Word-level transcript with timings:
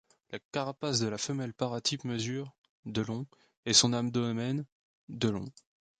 La 0.31 0.39
carapace 0.51 0.99
de 0.99 1.05
la 1.07 1.19
femelle 1.19 1.53
paratype 1.53 2.05
mesure 2.05 2.51
de 2.87 3.03
long 3.03 3.27
et 3.67 3.73
son 3.73 3.93
abdomen 3.93 4.65
de 5.09 5.29
long. 5.29 5.45